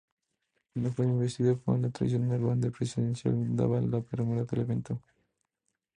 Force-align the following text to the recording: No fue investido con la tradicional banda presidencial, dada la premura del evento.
No 0.73 0.89
fue 0.91 1.05
investido 1.05 1.61
con 1.61 1.83
la 1.83 1.91
tradicional 1.91 2.39
banda 2.41 2.71
presidencial, 2.71 3.55
dada 3.55 3.79
la 3.81 4.01
premura 4.01 4.45
del 4.45 4.61
evento. 4.61 4.99